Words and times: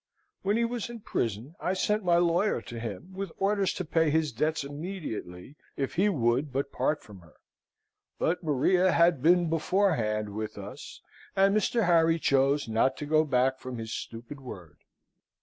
When 0.41 0.57
he 0.57 0.65
was 0.65 0.89
in 0.89 1.01
prison, 1.01 1.53
I 1.59 1.73
sent 1.75 2.03
my 2.03 2.15
lawyer 2.17 2.59
to 2.59 2.79
him, 2.79 3.13
with 3.13 3.31
orders 3.37 3.71
to 3.73 3.85
pay 3.85 4.09
his 4.09 4.31
debts 4.31 4.63
immediately, 4.63 5.57
if 5.77 5.93
he 5.93 6.09
would 6.09 6.51
but 6.51 6.71
part 6.71 7.03
from 7.03 7.19
her, 7.19 7.35
but 8.17 8.43
Maria 8.43 8.91
had 8.93 9.21
been 9.21 9.47
beforehand 9.47 10.29
with 10.33 10.57
us, 10.57 11.01
and 11.35 11.55
Mr. 11.55 11.85
Harry 11.85 12.17
chose 12.17 12.67
not 12.67 12.97
to 12.97 13.05
go 13.05 13.23
back 13.23 13.59
from 13.59 13.77
his 13.77 13.93
stupid 13.93 14.39
word. 14.39 14.79